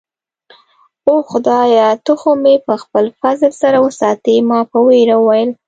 [1.05, 4.33] اوه، خدایه، ته خو مې په خپل فضل سره وساتې.
[4.49, 5.49] ما په ویره وویل.